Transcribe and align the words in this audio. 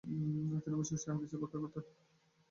তিনি 0.63 0.75
অবশ্যই 0.75 0.99
সে 1.01 1.07
হাদীসের 1.09 1.39
ব্যাখ্যা 1.41 1.59
করতেন। 1.63 1.83